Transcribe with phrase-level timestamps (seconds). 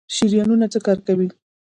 [0.15, 1.27] شریانونه څه کار کوي؟